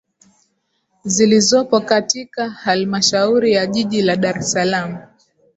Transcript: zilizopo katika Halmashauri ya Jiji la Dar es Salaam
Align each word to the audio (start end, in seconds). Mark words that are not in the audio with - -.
zilizopo 1.03 1.79
katika 1.79 2.49
Halmashauri 2.49 3.51
ya 3.53 3.65
Jiji 3.65 4.01
la 4.01 4.15
Dar 4.15 4.37
es 4.37 4.51
Salaam 4.51 4.97